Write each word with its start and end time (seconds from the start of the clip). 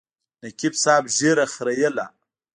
نقیب 0.43 0.73
صاحب 0.83 1.03
ږیره 1.15 1.45
خریله. 1.53 2.05